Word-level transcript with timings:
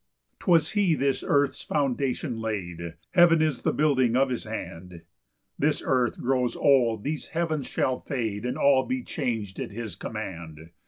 4 0.39 0.39
'Twas 0.57 0.71
he 0.71 0.95
this 0.95 1.23
earth's 1.27 1.61
foundation 1.61 2.39
laid; 2.41 2.95
Heaven 3.11 3.39
is 3.39 3.61
the 3.61 3.71
building 3.71 4.15
of 4.15 4.29
his 4.29 4.45
hand: 4.45 5.03
This 5.59 5.83
earth 5.85 6.17
grows 6.19 6.55
old, 6.55 7.03
these 7.03 7.27
heavens 7.27 7.67
shall 7.67 7.99
fade, 7.99 8.43
And 8.43 8.57
all 8.57 8.83
be 8.83 9.03
chang'd 9.03 9.59
at 9.59 9.71
his 9.73 9.95
command. 9.95 10.71